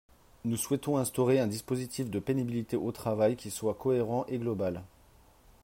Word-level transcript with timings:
Nous 0.45 0.57
souhaitons 0.57 0.97
instaurer 0.97 1.39
un 1.39 1.45
dispositif 1.45 2.09
de 2.09 2.17
pénibilité 2.17 2.75
au 2.75 2.91
travail 2.91 3.35
qui 3.35 3.51
soit 3.51 3.75
cohérent 3.75 4.25
et 4.29 4.39
global. 4.39 4.81